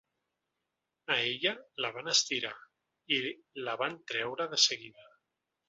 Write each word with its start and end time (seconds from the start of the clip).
A 1.15 1.17
ella 1.31 1.51
la 1.85 1.91
van 1.99 2.09
estirar 2.13 2.55
i 3.19 3.21
la 3.69 3.79
van 3.85 4.01
treure 4.15 4.51
de 4.57 4.63
seguida. 4.69 5.09